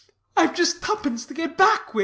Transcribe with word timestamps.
I've 0.35 0.55
just 0.55 0.81
tuppence 0.81 1.27
to 1.27 1.35
get 1.35 1.57
back 1.59 1.93
with. 1.93 1.99